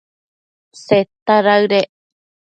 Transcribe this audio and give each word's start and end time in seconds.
Seta 0.85 1.35
daëdec 1.45 1.89